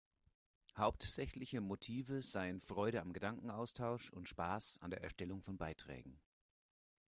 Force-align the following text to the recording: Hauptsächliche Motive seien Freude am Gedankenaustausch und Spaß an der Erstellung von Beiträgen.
Hauptsächliche 0.77 1.61
Motive 1.61 2.23
seien 2.23 2.59
Freude 2.59 3.01
am 3.01 3.13
Gedankenaustausch 3.13 4.09
und 4.09 4.27
Spaß 4.27 4.79
an 4.81 4.89
der 4.89 5.03
Erstellung 5.03 5.43
von 5.43 5.59
Beiträgen. 5.59 6.19